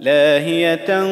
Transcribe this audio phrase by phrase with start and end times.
[0.00, 1.04] لاهية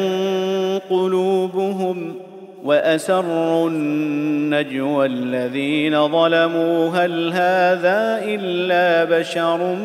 [0.89, 2.15] قلوبهم
[2.63, 6.89] وأسروا النجوى الذين ظلموا.
[6.89, 9.75] هل هذا إلا بشر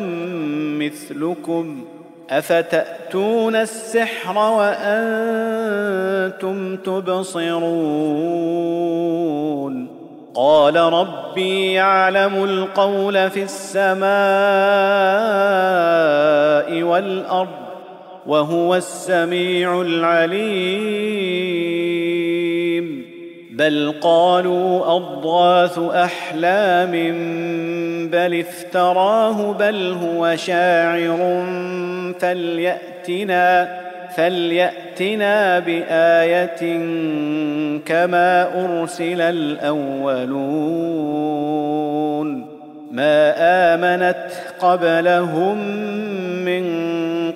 [0.79, 1.85] مثلكم؟
[2.29, 5.15] أفتأتون السحر وأنتم
[6.75, 7.59] تبصرون؟
[10.35, 14.09] قال ربي يعلم القول في السماء
[16.83, 17.68] والأرض.
[18.29, 21.29] وهو السميع العليم.
[23.51, 26.91] بل قالوا أضغاث أحلام
[28.11, 31.45] بل افتراه بل هو شاعر
[32.19, 33.79] فليأتنا
[34.15, 36.77] فليأتنا بآية
[37.85, 40.89] كما أرسل الأولون.
[42.91, 43.33] ما
[43.73, 44.27] آمنت
[44.59, 45.57] قبلهم
[46.45, 46.78] من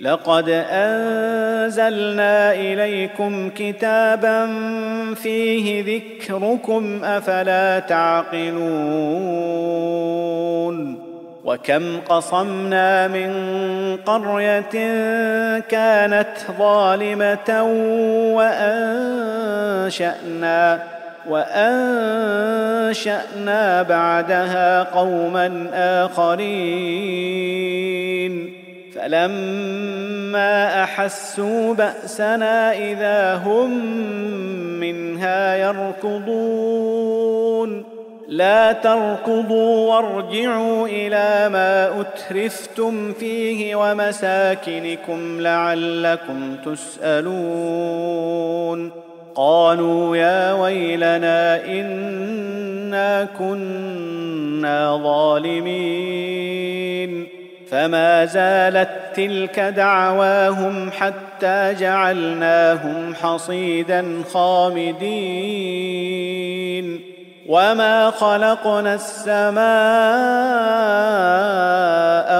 [0.00, 4.46] لقد أنزلنا إليكم كتابا
[5.14, 8.66] فيه ذكركم أفلا تعقلون
[11.44, 13.32] وكم قصمنا من
[14.06, 14.60] قرية
[15.58, 16.28] كانت
[16.58, 17.62] ظالمة
[19.76, 20.82] وأنشأنا
[21.28, 22.72] وأنشأنا
[23.82, 27.36] بعدها قوما آخرين
[28.96, 33.70] فلما أحسوا بأسنا إذا هم
[34.80, 37.16] منها يركضون.
[38.28, 48.26] لا تركضوا وارجعوا إلى ما أترفتم فيه ومساكنكم لعلكم تسألون.
[49.34, 56.46] قالوا يا ويلنا إنا كنا ظالمين.
[57.70, 65.56] فما زالت تلك دعواهم حتى جعلناهم حصيدا خامدين.
[67.48, 69.56] وما خلقنا السماء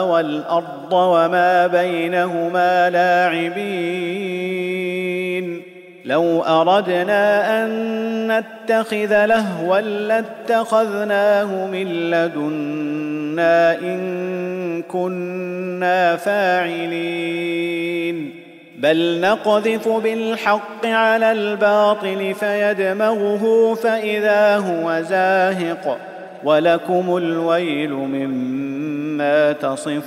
[0.05, 3.67] والأرض وما بينهما لاعبين.
[6.07, 7.69] لو أردنا أن
[8.33, 17.67] نتخذ لهوا لاتخذناه من لدنا إن كنا فاعلين.
[18.79, 25.99] بل نقذف بالحق على الباطل فيدمغه فإذا هو زاهق.
[26.45, 30.07] ولكم الويل مما تصفون.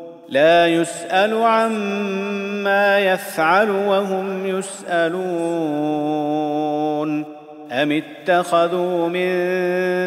[0.31, 5.21] لا يسأل عما يفعل وهم يسألون.
[7.71, 9.31] أم اتخذوا من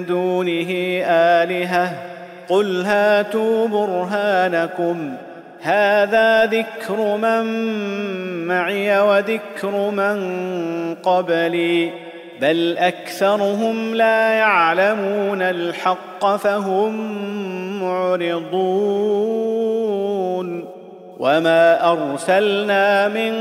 [0.06, 1.92] دون دونه آلهة؟
[2.48, 5.12] قل هاتوا برهانكم.
[5.62, 7.44] هذا ذكر من
[8.46, 10.34] معي وذكر من
[10.94, 12.03] قبلي.
[12.40, 16.94] بل أكثرهم لا يعلمون الحق فهم
[17.82, 19.54] معرضون.
[21.18, 23.34] وما أرسلنا من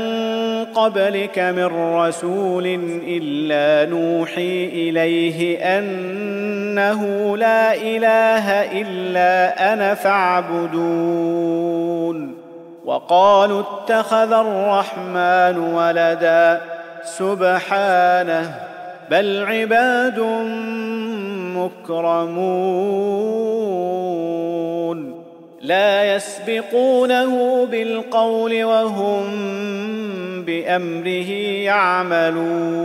[0.64, 2.66] قبلك من رسول
[3.06, 8.50] إلا نوحي إليه أنه لا إله
[8.80, 11.34] إلا أنا فاعبدون.
[12.84, 16.60] وقالوا اتخذ الرحمن ولدا.
[17.04, 18.73] سبحانه
[19.10, 20.20] بل عباد
[21.56, 22.64] مكرمون.
[25.60, 29.24] لا يسبقونه بالقول وهم
[30.44, 31.30] بأمره
[31.64, 32.84] يعملون.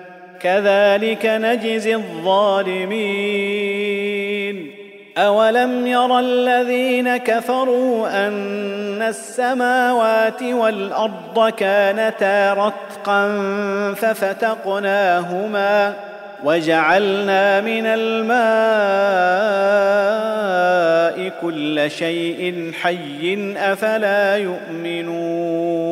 [0.43, 3.51] كذلك نجزي الظالمين.
[5.17, 13.27] أولم ير الذين كفروا أن السماوات والأرض كانتا رتقا
[13.93, 15.93] ففتقناهما
[16.43, 18.31] وجعلنا من الماء
[21.41, 25.91] كل شيء حي أفلا يؤمنون.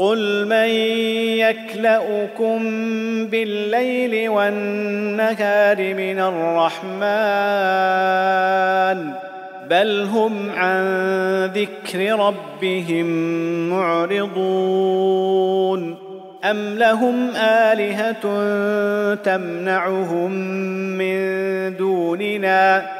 [0.00, 0.68] قل من
[1.44, 2.58] يكلأكم
[3.26, 7.00] بالليل والنهار من الرحمن
[9.70, 10.84] بل هم عن
[11.54, 13.06] ذكر ربهم
[13.70, 15.00] معرضون
[16.44, 18.22] أم لهم آلهة
[19.14, 20.30] تمنعهم
[20.98, 21.16] من
[21.76, 22.99] دوننا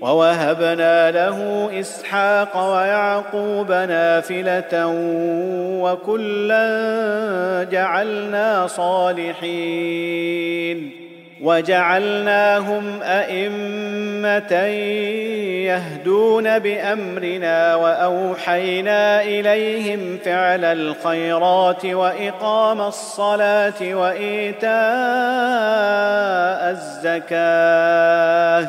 [0.00, 4.86] ووهبنا له إسحاق ويعقوب نافلة
[5.82, 9.88] وكلا جعلنا صالحين
[11.42, 14.52] وجعلناهم أئمة
[15.66, 24.68] يهدون بأمرنا وأوحينا إليهم فعل الخيرات وإقام الصلاة وإيتاء
[26.70, 28.68] الزكاة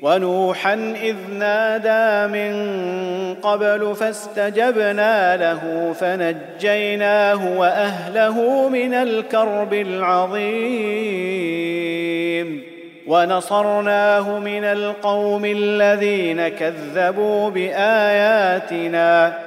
[0.02, 2.54] ونوحا إذ نادى من
[3.34, 11.58] قبل فاستجبنا له فنجيناه وأهله من الكرب العظيم.
[13.08, 19.47] ونصرناه من القوم الذين كذبوا بآياتنا.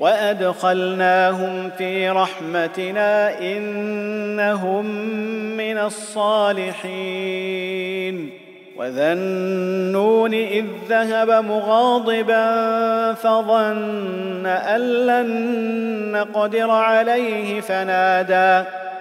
[0.00, 4.86] وأدخلناهم في رحمتنا إنهم
[5.56, 7.50] من الصالحين.
[8.76, 12.44] وذا النون إذ ذهب مغاضبا
[13.12, 15.30] فظن أن لن
[16.12, 18.68] نقدر عليه فنادى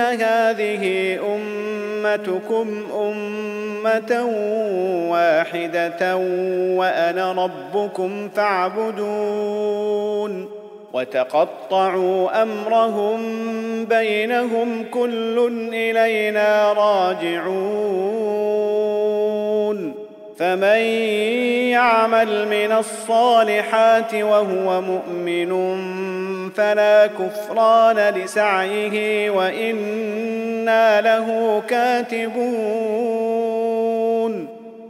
[0.00, 4.24] هذه أمتكم أمة
[5.10, 6.16] واحدة
[6.76, 9.80] وأنا ربكم فاعبدون
[10.92, 13.20] وتقطعوا أمرهم
[13.84, 18.20] بينهم كل إلينا راجعون
[20.38, 20.80] فمن
[21.70, 25.52] يعمل من الصالحات وهو مؤمن
[26.48, 33.20] فلا كفران لسعيه وإنا له كاتبون.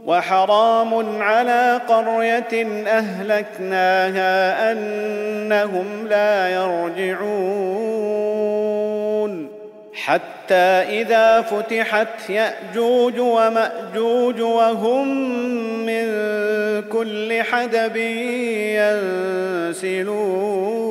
[0.05, 7.91] وحرام على قرية أهلكناها أنهم لا يرجعون.
[9.93, 15.07] حتى إذا فتحت يأجوج ومأجوج وهم
[15.85, 16.05] من
[16.81, 17.95] كل حدب
[19.75, 20.90] ينسلون.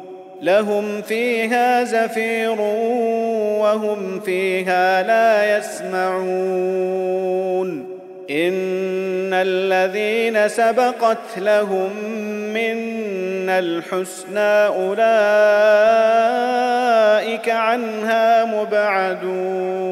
[0.41, 2.61] لهم فيها زفير
[3.61, 7.11] وهم فيها لا يسمعون.
[8.29, 11.95] إن الذين سبقت لهم
[12.53, 15.09] منا الحسنى أولئك
[17.49, 19.91] عنها مبعدون.